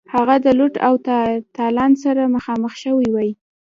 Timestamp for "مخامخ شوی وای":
2.35-3.31